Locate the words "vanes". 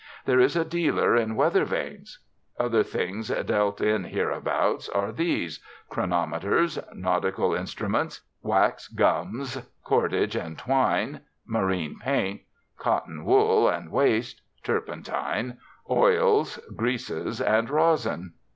1.63-2.21